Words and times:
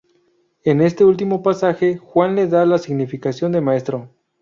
En 0.63 0.81
este 0.81 1.05
último 1.05 1.43
pasaje 1.43 1.95
Juan 1.97 2.35
le 2.35 2.47
da 2.47 2.65
la 2.65 2.79
significación 2.79 3.51
de 3.51 3.61
"Maestro". 3.61 4.09